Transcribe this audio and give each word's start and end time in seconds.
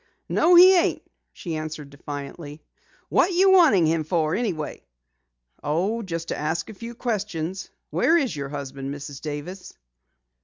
"No, 0.27 0.55
he 0.55 0.75
ain't," 0.75 1.03
she 1.31 1.55
answered 1.57 1.91
defiantly. 1.91 2.63
"What 3.09 3.33
you 3.33 3.51
wanting 3.51 3.85
him 3.85 4.03
for 4.03 4.33
anyhow?" 4.33 4.77
"Oh, 5.61 6.01
just 6.01 6.29
to 6.29 6.35
ask 6.39 6.71
a 6.71 6.73
few 6.73 6.95
questions. 6.95 7.69
Where 7.91 8.17
is 8.17 8.35
your 8.35 8.49
husband, 8.49 8.91
Mrs. 8.91 9.21
Davis?" 9.21 9.75